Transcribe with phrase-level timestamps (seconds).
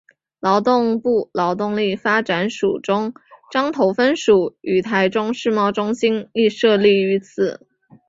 [0.39, 3.13] 劳动部劳动力发展署中
[3.51, 7.67] 彰投分署与台中世贸中心亦设立于此。